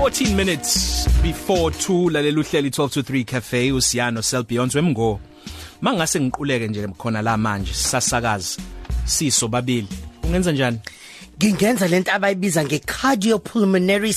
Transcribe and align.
14 0.00 0.34
minutes 0.34 1.06
before 1.22 1.70
2 1.70 2.10
lalela 2.10 2.40
uhleli 2.40 2.68
12 2.70 2.88
to 2.88 3.00
3 3.00 3.24
cafe 3.24 3.72
usiyano 3.72 4.22
Cell 4.22 4.44
Beyond 4.44 4.74
Wemgo 4.74 5.20
mangase 5.80 6.20
ngiquleke 6.20 6.68
nje 6.68 6.88
khona 6.88 7.22
la 7.22 7.36
manje 7.36 7.74
sisasakaza 7.74 8.62
siso 9.04 9.48
babili. 9.48 9.88
Ungenza 10.22 10.52
njani? 10.52 10.78
Ngingenza 11.40 11.88
lento 11.88 12.12
abayibiza 12.12 12.64
ngecardiopulmonary 12.64 14.12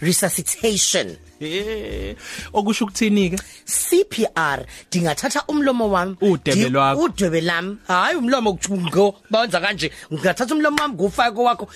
resuscitation. 0.00 1.16
Eh 1.40 2.16
okusho 2.52 2.84
ukuthini 2.84 3.30
ke 3.30 3.38
CPR 3.66 4.64
dingathatha 4.90 5.44
umlomo 5.48 5.90
wami 5.90 6.16
udebe 6.20 6.68
lwakho 6.68 7.02
udebe 7.02 7.40
lami 7.40 7.76
hayi 7.88 8.16
umlomo 8.16 8.50
ukuthungo 8.50 9.14
benza 9.30 9.60
kanje. 9.60 9.90
Ngingathatha 10.12 10.54
umlomo 10.54 10.76
wami 10.80 10.94
ngufake 10.94 11.40
wakho 11.40 11.68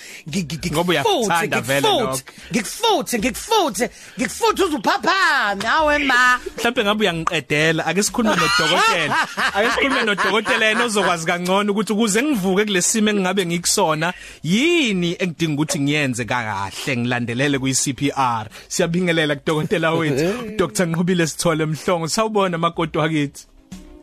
ngoba 0.71 0.91
uyakuthanda 0.91 1.61
vele 1.61 1.81
lokho. 1.81 2.19
ngikufuthe 2.51 3.19
ngikufuthe 3.19 3.89
ngikufuthe 4.17 4.63
uzuphaphame 4.63 5.65
hawe 5.65 5.97
ma. 5.97 6.39
Mhlawumbe 6.57 6.83
ngabe 6.83 7.01
uyangiqedela 7.01 7.85
ake 7.85 8.03
sikhulume 8.03 8.35
nodokotela. 8.35 9.17
Ake 9.53 9.69
sikhulume 9.71 10.03
nodokotela 10.03 10.65
yena 10.65 10.83
ozokwazi 10.85 11.25
kangcono 11.25 11.71
ukuthi 11.71 11.93
ukuze 11.93 12.23
ngivuke 12.23 12.65
kulesimo 12.65 13.09
engingabe 13.09 13.45
ngikusona 13.45 14.13
yini 14.71 15.15
engidinga 15.19 15.53
ukuthi 15.53 15.79
ngiyenze 15.79 16.25
kahle 16.25 16.97
ngilandelele 16.97 17.59
kuyi 17.59 17.73
CPR 17.73 18.45
siyabingelela 18.67 19.33
udokotela 19.33 19.91
wethu. 19.91 20.27
Dr 20.59 20.85
Nqobile 20.85 21.27
Sithole 21.27 21.65
Mhlongo 21.65 22.07
sawubona 22.07 22.57
magodo 22.57 22.99
wakithi. 22.99 23.47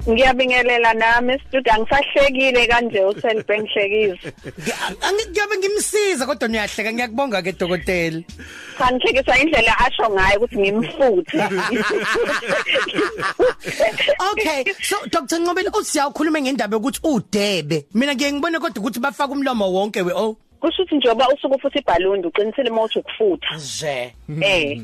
Ngiyabingelela 0.07 0.95
nami 0.95 1.39
studio 1.49 1.73
angisahlekile 1.73 2.67
kanje 2.67 3.05
uSelbank 3.05 3.69
hlekisa 3.71 4.33
Ngiyabe 5.31 5.57
ngimsiza 5.59 6.27
kodwa 6.27 6.49
niyahleka 6.49 6.93
ngiyakubonga 6.93 7.43
ke 7.43 7.53
dokotela. 7.53 8.23
Kangihlekisa 8.79 9.39
indlela 9.39 9.75
asho 9.85 10.07
ngayo 10.11 10.37
ukuthi 10.39 10.57
ngimfuthe. 10.59 11.39
Okay 14.31 14.65
so 14.81 14.97
Dr 15.11 15.39
Nqobile 15.39 15.71
usiyakhuluma 15.75 16.41
ngendaba 16.41 16.77
yokuthi 16.77 17.01
udebe. 17.03 17.87
Mina 17.95 18.15
ngiye 18.15 18.33
ngibone 18.33 18.59
kodwa 18.59 18.81
ukuthi 18.81 19.01
bafaka 19.01 19.33
umlomo 19.33 19.73
wonke 19.73 20.03
we 20.03 20.13
oh. 20.13 20.37
Kusho 20.61 20.83
ukuthi 20.83 20.97
njengoba 20.97 21.29
usuke 21.29 21.55
ufuthi 21.55 21.79
ibhaluni 21.79 22.27
uqinisele 22.27 22.71
mawuthi 22.71 22.99
ukufutha. 22.99 23.57
Nje. 23.57 24.15
Eh. 24.43 24.81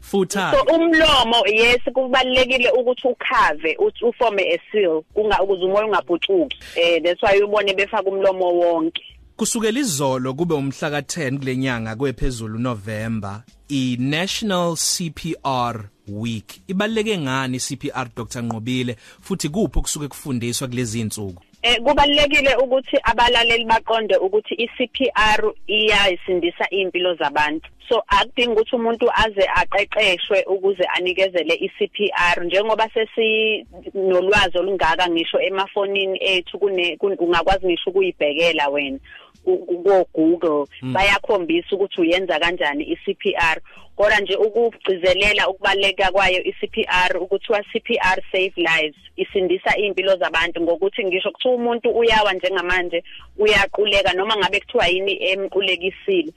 Futha 0.00 0.52
so 0.52 0.74
umlomo 0.74 1.46
yes 1.46 1.82
kubalekile 1.94 2.70
ukuthi 2.70 3.08
ukhave 3.08 3.76
uthi 3.78 4.04
uforme 4.04 4.42
a 4.42 4.58
seal 4.72 5.02
kunga 5.14 5.42
ukuze 5.42 5.64
umoya 5.64 5.86
ungabhucuki. 5.86 6.56
Eh 6.76 7.02
that's 7.02 7.22
why 7.22 7.42
ubone 7.42 7.74
befaka 7.74 8.10
umlomo 8.10 8.52
wonke. 8.52 9.02
Kusukela 9.36 9.80
izolo 9.80 10.34
kube 10.34 10.54
umhla 10.54 10.90
ka10 10.90 11.38
kulenyanga 11.38 11.96
kwephezulu 11.96 12.58
November 12.58 13.42
i 13.68 13.96
National 14.00 14.76
CPR 14.76 15.88
Week. 16.08 16.60
Ibaleke 16.68 17.18
ngani 17.18 17.58
CPR 17.58 18.08
Dr 18.16 18.42
Nqobile? 18.42 18.96
Futhi 19.20 19.48
kuphi 19.48 19.78
okusuke 19.78 20.08
kufundiswa 20.08 20.68
kulezi 20.68 21.00
insuku 21.00 21.42
Eh 21.62 21.76
kubalekile 21.84 22.56
ukuthi 22.56 22.96
abalaleli 23.02 23.64
baqonde 23.64 24.16
ukuthi 24.16 24.54
iCPR 24.54 25.40
iyasindisa 25.66 26.64
impilo 26.70 27.14
zabantu. 27.14 27.68
So 27.88 28.02
akudingi 28.08 28.52
ukuthi 28.52 28.76
umuntu 28.76 29.06
aze 29.24 29.44
aqeqeshwe 29.60 30.44
ukuze 30.46 30.84
anikezele 30.96 31.54
iCPR 31.54 32.44
njengoba 32.44 32.88
sesi 32.94 33.66
nolwazi 33.94 34.58
olungaka 34.58 35.08
ngisho 35.08 35.40
emafonini 35.40 36.18
ethu 36.20 36.58
kune 36.58 36.98
ungakwazi 37.00 37.66
ngisho 37.66 37.90
ukuyibhekela 37.90 38.68
wena 38.68 38.98
ku 39.44 40.06
Google 40.14 40.66
bayakhombisa 40.82 41.70
ukuthi 41.72 42.00
uyenza 42.00 42.38
kanjani 42.38 42.84
iCPR 42.84 43.60
kodwa 43.96 44.20
nje 44.20 44.36
ukugcizelela 44.36 45.48
ukubaleka 45.48 46.10
kwayo 46.12 46.42
iCPR 46.44 47.16
ukuthiwa 47.20 47.62
CPR 47.62 48.18
save 48.32 48.54
lives 48.56 48.96
isindisa 49.16 49.76
impilo 49.76 50.16
zabantu 50.16 50.60
ngokuthi 50.60 51.04
ngisho 51.04 51.30
kuthiwa 51.30 51.54
umuntu 51.54 51.90
uyawa 51.90 52.32
njengamanje 52.32 53.04
uyaquleka 53.38 54.12
noma 54.12 54.36
ngabe 54.36 54.60
kuthiwa 54.60 54.86
yini 54.86 55.30
emqulekisile. 55.30 56.32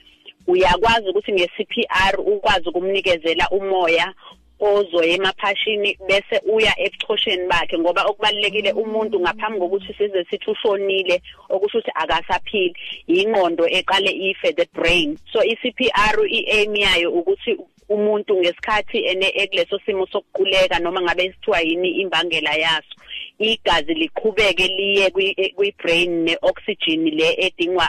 Uyakwazi 0.51 1.09
ukuthi 1.09 1.31
nge-CPR 1.33 2.13
ukwazi 2.31 2.69
ukumnikezela 2.69 3.45
umoya 3.49 4.13
ozoya 4.59 5.13
emaphashini 5.15 5.97
bese 6.07 6.37
uya 6.53 6.73
ebuchosheni 6.85 7.47
bakhe 7.47 7.77
ngoba 7.79 8.01
okubalekile 8.09 8.71
umuntu 8.71 9.15
ngaphambi 9.19 9.59
kokuthi 9.59 9.93
size 9.97 10.25
sithi 10.29 10.49
ushonile 10.51 11.21
okusho 11.49 11.77
ukuthi 11.77 11.91
akasaphili 11.95 12.75
ingqondo 13.07 13.63
eqale 13.77 14.11
ife 14.29 14.51
the 14.59 14.67
brain. 14.73 15.17
So 15.31 15.39
iCPR 15.53 16.15
iaim 16.27 16.75
yayo 16.75 17.11
ukuthi 17.11 17.51
umuntu 17.89 18.38
ngesikhathi 18.38 18.97
ene 18.97 19.27
ekuleso 19.35 19.79
simo 19.85 20.07
sokuquleka 20.07 20.79
noma 20.79 21.01
ngabe 21.01 21.33
sithiwa 21.33 21.59
yini 21.61 21.89
imbangela 21.89 22.53
yaso. 22.53 22.95
Igazi 23.39 23.94
liqhubeke 23.94 24.67
liye 24.67 25.09
kwi-brain 25.55 26.23
ne-oxygen 26.23 27.03
le 27.17 27.35
edingwa 27.38 27.85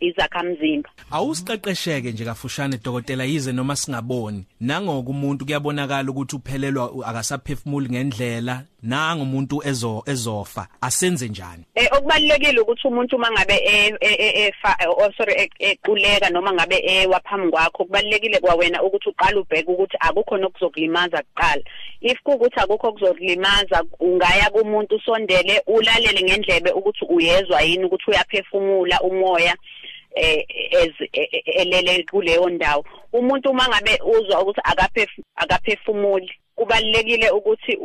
izakhamzimba. 0.00 0.90
Awusiqeqesheke 1.10 2.12
nje 2.12 2.24
kafushane 2.24 2.78
dokotela 2.84 3.24
yize 3.24 3.52
noma 3.52 3.76
singaboni. 3.76 4.44
Nangoku 4.60 5.10
umuntu 5.10 5.44
kuyabonakala 5.44 6.10
ukuthi 6.10 6.36
uphelelwa 6.36 7.06
akasaphefumuli 7.06 7.88
ngendlela 7.88 8.64
nanga 8.82 9.22
umuntu 9.22 9.62
ezo 9.64 10.02
ezofa 10.06 10.68
asenze 10.80 11.28
njani? 11.28 11.64
Eh 11.74 11.88
okubalekile 11.92 12.60
ukuthi 12.60 12.88
umuntu 12.88 13.18
mangabe 13.18 13.56
efa 14.00 14.76
oh 14.88 15.12
sorry 15.16 15.50
equleka 15.58 16.30
noma 16.30 16.52
ngabe 16.52 16.76
ewaphambi 16.84 17.50
kwakho 17.50 17.84
kubalekile 17.84 18.40
kwawena 18.40 18.82
ukuthi 18.82 19.08
uqale 19.08 19.38
ubheke 19.38 19.70
ukuthi 19.70 19.96
akukho 20.00 20.36
nokuzokulimaza 20.36 21.22
kuqala. 21.22 21.62
If 22.00 22.18
kuukuthi 22.22 22.60
akukho 22.60 22.88
okuzokulimaza 22.88 23.84
ungaya 24.00 24.50
kumuntu 24.50 24.96
usondele 24.96 25.62
ulalele 25.66 26.22
ngendlebe 26.22 26.70
ukuthi 26.70 27.04
uyezwa 27.04 27.62
yini 27.62 27.84
ukuthi 27.84 28.10
uyaphefumula 28.10 29.00
umoya 29.00 29.56
eh 30.14 30.44
elele 31.44 32.04
kuleyo 32.10 32.48
ndawo. 32.48 32.84
Umuntu 33.12 33.50
uma 33.50 33.68
ngabe 33.68 33.98
uzwa 34.04 34.42
ukuthi 34.42 34.60
akaphefumuli 35.34 36.32
kubalekile 36.54 37.30
ukuthi 37.30 37.78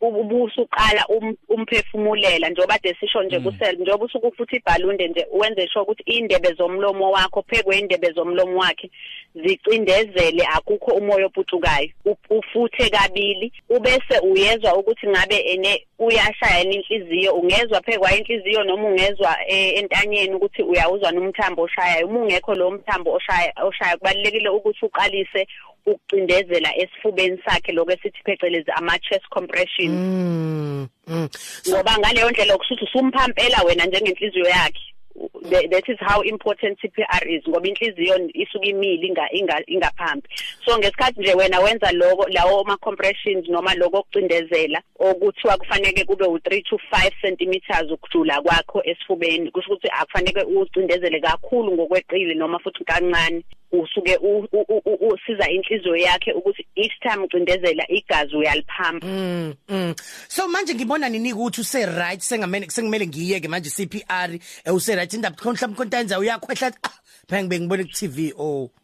ubuso 0.00 0.62
uqala 0.62 1.06
umphefumulela 1.48 2.48
njengoba 2.48 2.78
desisho 2.78 3.22
nje 3.22 3.40
kusel 3.40 3.76
njengoba 3.76 4.04
usuke 4.04 4.26
ufuthi 4.26 4.56
ibhalunde 4.56 5.08
nje 5.08 5.26
wenze 5.32 5.68
sure 5.68 5.82
ukuthi 5.82 6.02
indebe 6.02 6.52
zomlomo 6.52 7.10
wakho 7.10 7.42
phekwe 7.42 7.78
indebe 7.78 8.12
zomlomo 8.12 8.60
wakhe 8.60 8.90
zicindezele 9.34 10.46
akukho 10.56 10.90
umoya 10.90 11.26
oputukayo 11.26 11.88
ufuthe 12.30 12.90
kabili 12.90 13.52
ubese 13.68 14.18
uyezwa 14.22 14.76
ukuthi 14.76 15.08
ngabe 15.08 15.36
ene 15.36 15.86
uyashaya 15.98 16.62
inhliziyo 16.62 17.34
ungezwa 17.34 17.80
phekwa 17.80 18.16
inhliziyo 18.16 18.64
noma 18.64 18.88
ungezwa 18.88 19.48
entanyeni 19.48 20.34
ukuthi 20.34 20.62
uyawuzwa 20.62 21.12
nomthambo 21.12 21.62
oshayayo. 21.62 22.06
Uma 22.06 22.20
ungekho 22.20 22.54
lo 22.54 22.70
mthambo 22.70 23.12
oshaya 23.12 23.52
oshaya 23.64 23.96
kubalekile 23.96 24.48
ukuthi 24.48 24.84
uqalise 24.84 25.46
ukucindezela 25.86 26.76
esifubeni 26.76 27.38
sakhe 27.44 27.72
lokho 27.72 27.92
esithi 27.92 28.22
phecelezi 28.24 28.70
ama 28.70 28.98
chest 28.98 29.28
compression. 29.30 29.90
Mm, 29.90 30.88
mm. 31.06 31.28
ngoba 31.68 31.98
ngaleyo 31.98 32.30
ndlela 32.30 32.54
okusuthi 32.54 32.84
usumphampela 32.84 33.62
wena 33.62 33.86
njengenhliziyo 33.86 34.48
yakhe. 34.48 34.80
That 35.42 35.84
is 35.88 35.98
how 36.00 36.22
important 36.22 36.78
CPR 36.80 37.28
is 37.28 37.42
ngoba 37.48 37.68
inhliziyo 37.68 38.30
isuke 38.34 38.68
imile 38.68 39.06
inga 39.32 39.62
ingaphambi. 39.66 40.28
So 40.64 40.78
ngesikhathi 40.78 41.20
nje 41.20 41.34
wena 41.34 41.60
wenza 41.60 41.92
lokho 41.92 42.28
lawo 42.28 42.64
ma 42.64 42.76
compressions 42.76 43.48
noma 43.48 43.74
lokho 43.74 43.98
okucindezela 43.98 44.82
okuthiwa 44.98 45.56
kufanele 45.56 46.04
kube 46.04 46.24
u3 46.24 46.62
to 46.62 46.80
5 46.92 47.10
cm 47.20 47.92
ukujula 47.92 48.42
kwakho 48.42 48.82
esifubeni 48.84 49.50
kusho 49.50 49.72
ukuthi 49.72 49.88
akufanele 49.92 50.42
ucindezele 50.42 51.20
kakhulu 51.20 51.72
ngokweqile 51.72 52.34
noma 52.34 52.58
futhi 52.58 52.84
kancane. 52.84 53.44
Usuke 53.72 54.18
usiza 55.00 55.48
inhliziyo 55.50 55.96
yakhe 55.96 56.32
ukuthi 56.32 56.66
each 56.76 57.00
time 57.00 57.24
ucindezela 57.24 57.84
igazi 57.88 58.36
uyaliphampa 58.36 59.06
mm, 59.06 59.54
mm. 59.68 59.94
so 60.28 60.48
manje 60.48 60.74
ngibona 60.74 61.08
nini 61.08 61.32
ukuthi 61.32 61.60
use 61.60 61.86
right 61.86 62.20
sengamele 62.20 62.70
sengimele 62.70 63.06
ngiyeke 63.06 63.48
manje 63.48 63.70
CPR 63.70 64.30
use 64.72 64.94
right 64.94 65.12
indaba 65.12 65.36
mhlawumbe 65.36 65.76
kontanza 65.76 66.18
uyakhwehla 66.18 66.72
phela 67.28 67.42
ngibe 67.42 67.60
ngibone 67.60 67.84
ku 67.84 67.90
TV 67.90 68.32
oh 68.38 68.70
Eh 68.74 68.79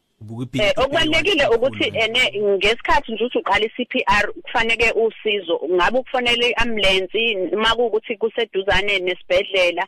okubalekile 0.77 1.47
ukuthi 1.55 1.93
ene 1.95 2.23
ngesikhathi 2.57 3.13
nje 3.13 3.25
uthi 3.25 3.39
uqala 3.39 3.67
iCPR 3.67 4.33
kufanele 4.43 4.93
usizo. 4.93 5.61
Ngabe 5.71 5.99
ukufanele 5.99 6.51
iambulance 6.51 7.49
makuukuthi 7.57 8.17
kuseduzane 8.17 8.99
nesibedlela 8.99 9.87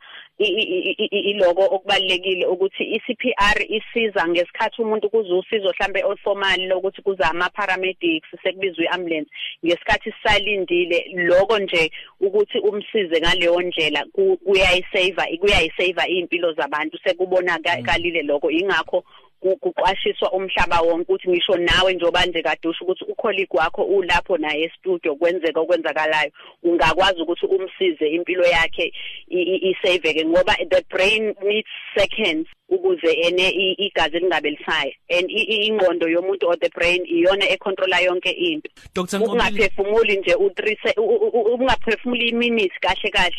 iloko 1.31 1.63
okubalekile 1.75 2.47
ukuthi 2.47 2.85
iCPR 2.97 3.59
isiza 3.69 4.29
ngesikhathi 4.29 4.83
umuntu 4.83 5.11
kuze 5.11 5.33
usizo 5.33 5.69
mhlambe 5.69 6.05
olformal 6.05 6.61
lokuthi 6.67 7.03
kuza 7.03 7.31
ama 7.31 7.51
paramedics 7.51 8.29
sekubizwa 8.43 8.85
iambulance 8.85 9.31
ngesikhathi 9.65 10.13
sisalindile 10.13 11.11
lokho 11.15 11.59
nje 11.59 11.91
ukuthi 12.21 12.59
umsize 12.59 13.21
ngaleyo 13.21 13.61
ndlela 13.61 14.05
kuyayisave 14.45 15.37
kuyayisave 15.41 16.05
impilo 16.09 16.53
zabantu 16.53 16.99
sekubona 17.05 17.59
kalile 17.59 18.23
lokho 18.23 18.51
ingakho 18.51 19.05
kuqwashiswa 19.41 20.33
umhlaba 20.33 20.81
wonke 20.81 21.13
ukuthi 21.13 21.31
ngisho 21.31 21.57
nawe 21.57 21.95
njoba 21.95 22.27
nje 22.27 22.43
kade 22.43 22.69
usho 22.69 22.85
ukuthi 22.85 23.05
ucolleague 23.05 23.59
wakho 23.61 23.83
ulapho 23.83 24.39
naye 24.39 24.65
e-studio 24.65 25.15
kwenzeka 25.15 25.61
okwenzakalayo. 25.61 26.31
Ungakwazi 26.63 27.23
ukuthi 27.23 27.47
umsize 27.47 28.09
impilo 28.11 28.45
yakhe 28.45 28.93
isaveke 29.29 30.25
ngoba 30.25 30.57
the 30.71 30.85
brain 30.91 31.35
needs 31.43 31.69
seconds 31.97 32.49
ukuze 32.69 33.13
ene 33.13 33.49
igazi 33.79 34.19
lingabe 34.19 34.51
lisaya. 34.51 34.93
And 35.11 35.31
ingqondo 35.31 36.09
yomuntu 36.09 36.47
or 36.47 36.57
the 36.57 36.71
brain 36.71 37.05
iyona 37.07 37.49
econtrola 37.49 38.01
yonke 38.01 38.31
into. 38.31 38.71
Ukungaphefumuli 38.97 40.17
nje 40.17 40.35
u3 40.35 40.77
ukungaphefumuli 40.97 42.29
iminutes 42.29 42.79
kahle 42.81 43.11
kahle. 43.11 43.37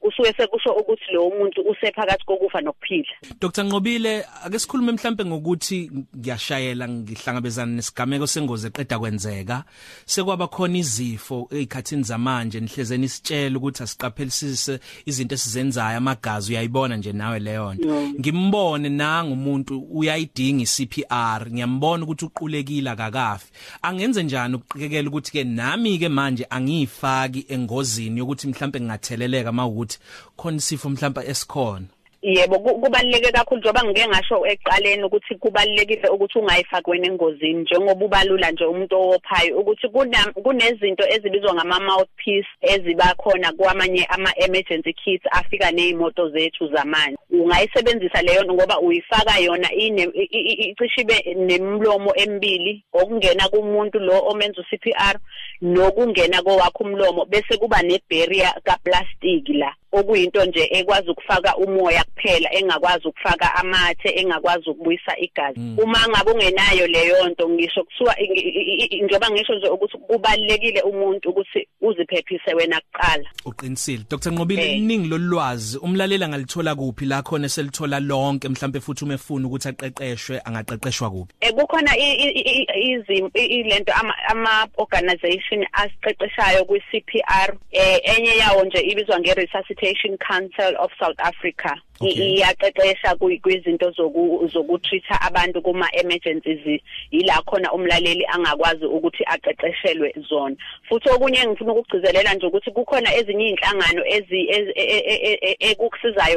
Kusuke 0.00 0.32
sekusho 0.32 0.72
ukuthi 0.72 1.12
lo 1.12 1.30
muntu 1.30 1.60
usephakathi 1.60 2.24
kokufa 2.24 2.60
nokuphila. 2.60 3.08
Dr 3.40 3.64
Nqobile 3.64 4.24
ake 4.44 4.58
sikhulume 4.58 4.92
mhlambe 4.92 5.24
ngokuthi 5.24 5.90
ngiyashayela 6.16 6.88
ngihlangabezana 6.88 7.72
nesigameko 7.72 8.26
sengozi 8.26 8.66
eqeda 8.66 8.98
kwenzeka. 8.98 9.64
Sekwaba 10.06 10.46
khona 10.46 10.78
izifo 10.78 11.48
ezikhathini 11.50 12.02
zamanje 12.02 12.60
nihlezeni 12.60 13.06
isitshela 13.06 13.58
ukuthi 13.58 13.82
asiqaphelisise 13.82 14.80
izinto 15.06 15.34
esizenzayo 15.34 15.98
amagazi 15.98 16.52
uyayibona 16.52 16.96
nje 16.96 17.12
nawe 17.12 17.38
leyo 17.38 17.74
nto 17.74 18.02
ngimbone 18.20 18.88
nanga 18.88 19.32
umuntu 19.32 19.86
uyayidinga 19.90 20.62
iCPR 20.62 21.50
ngiyambona 21.50 22.04
ukuthi 22.04 22.24
uqulekile 22.24 22.90
akakafi. 22.90 23.52
Angenze 23.82 24.22
njani 24.22 24.54
ukuqikekela 24.54 25.08
ukuthi 25.08 25.32
ke 25.32 25.44
nami 25.44 25.98
ke 25.98 26.08
manje 26.08 26.46
angiyifaki 26.50 27.46
engozini 27.48 28.18
yokuthi 28.18 28.48
mhlambe 28.48 28.80
ngingatheleleka 28.80 29.52
mawukuthi 29.52 29.89
khona 30.36 30.56
isifo 30.56 30.88
mhlamba 30.88 31.24
esikhona? 31.24 31.86
Yebo 32.22 32.58
ku- 32.58 32.80
kubaluleke 32.80 33.32
kakhulu 33.32 33.60
njengoba 33.60 33.84
ngike 33.84 34.08
ngasho 34.08 34.46
ekuqaleni 34.46 35.02
ukuthi 35.04 35.34
kubalulekile 35.34 36.08
ukuthi 36.08 36.38
ungayifaki 36.38 36.90
wena 36.90 37.06
engozini 37.06 37.62
njengoba 37.62 38.04
ubalula 38.04 38.50
nje 38.50 38.64
umuntu 38.64 38.96
owophayo 38.96 39.58
ukuthi 39.58 39.88
kuna- 39.88 40.32
kunezinto 40.44 41.04
ezibizwa 41.08 41.54
ngama 41.54 41.80
mouthpiece 41.80 42.48
eziba 42.60 43.14
khona 43.16 43.52
kwamanye 43.52 44.04
ama 44.04 44.30
emergency 44.36 44.92
kits 44.92 45.24
afika 45.30 45.70
nezimoto 45.72 46.28
zethu 46.30 46.68
zamanje. 46.68 47.16
Ungayisebenzisa 47.42 48.22
leyo 48.22 48.42
nto 48.44 48.54
ngoba 48.54 48.80
uyifaka 48.80 49.38
yona 49.38 49.72
ine 49.72 50.02
i- 50.14 50.28
i- 50.30 50.52
i- 50.52 50.70
icishe 50.70 51.00
ibe 51.00 51.34
nemlomo 51.34 52.12
emibili 52.16 52.84
okungena 52.92 53.48
kumuntu 53.48 53.98
lo 53.98 54.22
omenza 54.26 54.60
uCPR 54.60 55.18
nokungena 55.62 56.42
kowakho 56.42 56.84
umlomo 56.84 57.24
bese 57.24 57.56
kuba 57.58 57.82
nebarrier 57.82 58.54
kaplastic 58.64 59.48
la. 59.48 59.74
Okuyinto 59.92 60.44
nje 60.44 60.68
ekwazi 60.70 61.10
ukufaka 61.10 61.56
umoya 61.56 62.04
kuphela 62.04 62.54
engakwazi 62.54 63.08
ukufaka 63.08 63.54
amathe 63.54 64.08
engakwazi 64.16 64.70
ukubuyisa 64.70 65.18
igazi. 65.18 65.60
Uma 65.82 65.98
ngabe 66.08 66.30
ungenayo 66.30 66.86
leyo 66.86 67.28
nto 67.28 67.48
ngisho 67.48 67.84
kuthiwa 67.84 68.20
i- 68.20 68.24
i- 68.24 68.84
i- 68.84 69.02
njengoba 69.02 69.30
ngisho 69.30 69.54
nje 69.54 69.68
ukuthi 69.68 69.98
kubalekile 69.98 70.80
umuntu 70.82 71.30
ukuthi 71.30 71.68
uziphephise 71.80 72.54
wena 72.54 72.80
kuqala. 72.80 73.24
Uqinisile. 73.44 74.04
Dr 74.10 74.30
Nqobile 74.30 74.62
Eh. 74.62 74.76
iningi 74.78 75.08
lolwazi 75.08 75.78
umlalela 75.78 76.28
ngalithola 76.28 76.74
kuphi 76.74 77.04
la 77.04 77.22
khona 77.30 77.48
selithola 77.48 78.00
lonke 78.00 78.48
mhlambe 78.48 78.80
futhi 78.80 79.04
uma 79.04 79.14
efuna 79.14 79.46
ukuthi 79.46 79.68
aqeqeshwe 79.68 80.40
angaqeqeshwa 80.44 81.10
kuphi? 81.10 81.32
Eh 81.40 81.52
kukhona 81.54 81.92
i- 81.96 82.18
i- 82.26 82.42
i- 82.52 82.66
izim 82.90 83.30
i- 83.34 83.50
ilento 83.60 83.92
ama 84.00 84.14
ama 84.28 84.66
organization 84.76 85.64
asiqeqeshayo 85.72 86.64
kwi 86.64 86.80
CPR 86.90 87.54
eh 87.72 88.00
enye 88.04 88.36
yawo 88.42 88.64
nje 88.64 88.80
ibizwa 88.80 89.20
nge 89.20 89.34
Resuscitation 89.34 90.18
Council 90.18 90.76
of 90.78 90.90
South 90.98 91.18
Africa. 91.18 91.70
Iyaqeqesha 92.00 93.14
kwi- 93.20 93.40
kwizinto 93.40 93.90
zoku 93.90 94.48
zokutreata 94.52 95.20
abantu 95.20 95.62
kuma 95.62 95.86
emergencies 95.92 96.80
ila 97.10 97.42
khona 97.46 97.72
umlaleli 97.72 98.24
angakwazi 98.26 98.84
ukuthi 98.84 99.24
aqeqeshelwe 99.26 100.14
zona. 100.28 100.56
Futhi 100.88 101.08
okunye 101.10 101.46
ngifuna 101.46 101.72
ukugcizelela 101.72 102.34
nje 102.34 102.46
ukuthi 102.46 102.70
kukhona 102.70 103.14
ezinye 103.14 103.48
inhlangano 103.48 104.02
ezi 104.06 104.40
ezi- 104.48 104.72
e- 104.74 105.04
e- 105.06 105.38
e- 105.42 105.60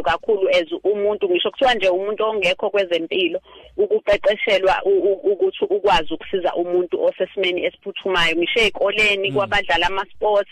kakhulu 0.03 0.49
as 0.49 0.67
umuntu 0.83 1.29
ngisho 1.29 1.51
kuthiwa 1.51 1.73
nje 1.73 1.89
umuntu 1.89 2.23
ongekho 2.23 2.69
kwezempilo 2.69 3.39
ukuqeqeshelwa 3.77 4.75
u- 4.85 4.89
u- 5.09 5.31
ukuthi 5.31 5.65
ukwazi 5.69 6.13
ukusiza 6.13 6.53
umuntu 6.55 7.03
osesimeni 7.03 7.65
esiphuthumayo. 7.65 8.35
Ngisho 8.35 8.59
ezikoleni 8.59 9.31
kwabadlala 9.31 9.87
ama 9.87 10.05
sports 10.15 10.49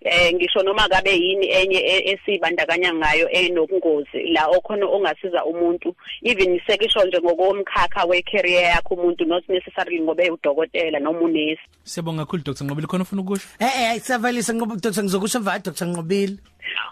eh 0.00 0.32
ngisho 0.34 0.62
noma 0.62 0.88
kabe 0.88 1.10
yini 1.10 1.46
enye 1.50 1.78
e- 1.78 2.10
esibandakanya 2.12 2.94
ngayo 2.94 3.28
enobungozi 3.30 4.22
la 4.32 4.46
okhona 4.48 4.86
ongasiza 4.86 5.44
umuntu. 5.44 5.94
Even 6.22 6.60
sekisho 6.66 7.04
nje 7.04 7.18
ngokomkhakha 7.20 8.04
we 8.08 8.22
career 8.22 8.62
yakho 8.62 8.94
umuntu 8.94 9.24
not 9.24 9.48
necessarily 9.48 10.00
ngobe 10.00 10.30
udokotela 10.30 10.98
noma 10.98 11.20
unesi. 11.20 11.60
Siyabonga 11.84 12.24
kakhulu 12.24 12.42
Dr 12.42 12.64
Nqobile. 12.64 12.86
Khona 12.86 13.02
ufuna 13.02 13.22
ukusho? 13.22 13.48
Eh 13.58 13.94
eh 13.94 14.00
siyavalisa 14.00 14.54
ngoba 14.54 14.76
Dr 14.76 15.02
ngizokusho 15.02 15.40
mva 15.40 15.58
Dr 15.58 15.86
Nqobile. 15.86 16.36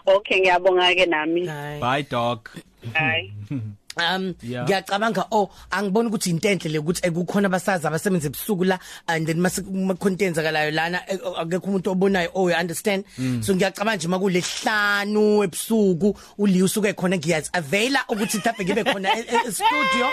Okay 0.05 0.39
ngiyabonga 0.41 0.95
ke 0.95 1.05
nami. 1.05 1.45
Hayi 1.47 1.79
Bye 1.81 2.03
doc 2.09 2.49
hayi 2.93 3.33
Um 3.95 4.35
Yeah. 4.43 4.65
ngiyacabanga 4.67 5.25
oh 5.31 5.49
angiboni 5.71 6.09
ukuthi 6.09 6.29
into 6.29 6.49
enhle 6.49 6.69
le 6.69 6.79
ukuthi 6.79 6.99
ekukhona 7.07 7.47
abasazi 7.47 7.87
abasebenza 7.87 8.27
ebusuku 8.27 8.65
la 8.67 8.77
and 9.07 9.25
then 9.25 9.39
mase 9.39 9.61
content 9.99 10.35
zakalayo 10.35 10.71
lana 10.71 10.99
eh, 11.07 11.17
akekho 11.39 11.67
umuntu 11.71 11.91
obonayo 11.95 12.29
oh 12.35 12.49
you 12.49 12.55
understand? 12.55 13.05
So 13.39 13.55
ngiyacabanga 13.55 13.95
nje 13.95 14.07
makulehlanu 14.07 15.43
ebusuku 15.43 16.17
uli 16.37 16.63
usuke 16.63 16.91
khona 16.93 17.15
ngiyazi 17.17 17.49
avela 17.53 18.03
ukuthi 18.09 18.37
mhlawumbe 18.37 18.65
ngibe 18.65 18.83
khona 18.83 19.09
e- 19.15 19.19
e- 19.31 19.47
e- 19.47 19.51
studio. 19.51 20.07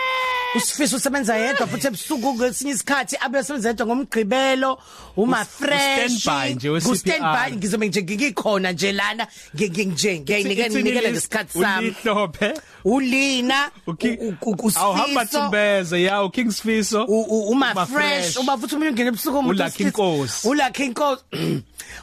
Usifisa 0.57 0.97
usebenza 0.97 1.37
yedwa 1.37 1.67
futhi 1.67 1.87
ebusuku 1.87 2.35
kwesinye 2.35 2.71
isikhathi 2.73 3.17
abasebenza 3.21 3.69
yedwa 3.69 3.87
ngomgqibelo 3.87 4.79
uma 5.17 5.41
Us- 5.43 5.47
fresh 5.47 6.13
u-standby 6.13 6.55
nje 6.55 6.71
we- 6.71 6.81
stand 6.81 7.23
by 7.23 7.51
CPR. 7.51 7.57
ngizobe 7.57 7.89
nje 7.89 8.03
ngikhona 8.03 8.73
nje 8.73 8.93
lana. 8.93 9.27
Ngi- 9.57 9.71
ngi- 9.71 9.87
nje 9.87 10.21
ngiyayinikela 10.21 10.71
nginikela 10.71 11.11
ngesikhathi 11.11 11.59
sami. 11.61 11.89
Ulihlophe. 11.89 12.55
Ulina 12.85 13.71
Uki- 13.87 14.19
u- 14.21 14.35
u- 14.43 14.57
u- 14.67 14.73
awuhamba 14.75 15.21
uSifiso, 15.23 15.41
Tumbeze 15.41 16.03
ya 16.03 16.23
uKings 16.25 16.63
Fiso 16.63 17.05
u- 17.05 17.23
u- 17.23 17.49
uma 17.51 17.73
Uma 17.73 17.87
fresh 17.87 18.25
fresh. 18.33 18.37
uba 18.37 18.57
futhi 18.59 18.75
umuntu 18.75 18.91
ungena 18.91 19.09
ebusuku 19.09 19.39
umuntu 19.39 19.63
Ulucky 19.63 19.85
wesilisa. 19.85 19.89
Nkosi. 20.03 20.49
Ulucky 20.49 20.89
Nkosi 20.89 21.45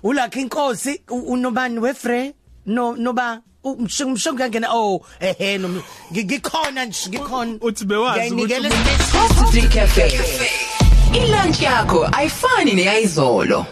Ulucky 0.03 0.43
Nkosi 2.69 2.79
u- 2.79 2.89
unobani 2.91 2.93
wefre 2.93 2.95
no 2.95 2.95
noba 2.95 3.41
umshongo 3.63 4.11
umshongo 4.13 4.41
yangena 4.43 4.67
oh 4.71 5.01
ehe 5.19 5.57
no 5.57 5.67
ngi- 6.11 6.25
ngikhona 6.25 6.85
nje 6.85 7.09
ngikhona 7.09 7.57
uthi 7.61 7.85
bewazi 7.85 8.33
ukuthi 8.33 8.45
Ngiyayinikela 8.45 8.69
umuntu- 8.69 8.91
isikhathi. 9.01 9.35
Coffee 9.35 9.67
Cafe. 9.67 10.07
Ilunch 11.13 11.61
yakho 11.61 12.09
ayifani 12.11 12.73
neyizolo. 12.73 13.65